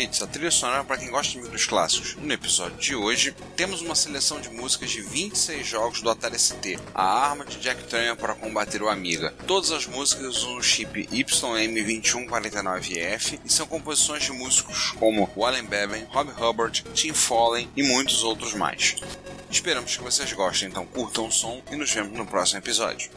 [0.00, 2.16] A trilha sonora é para quem gosta de dos clássicos.
[2.16, 6.78] No episódio de hoje, temos uma seleção de músicas de 26 jogos do Atari ST,
[6.94, 9.34] a arma de Jack Tramiel para combater o Amiga.
[9.46, 16.06] Todas as músicas usam o chip YM2149F e são composições de músicos como Wallen Bevan,
[16.08, 18.96] Rob Hubbard, Tim Follen e muitos outros mais.
[19.50, 23.10] Esperamos que vocês gostem, então curtam o som e nos vemos no próximo episódio.